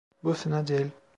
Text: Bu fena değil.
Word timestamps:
Bu 0.23 0.33
fena 0.33 0.67
değil. 0.67 0.87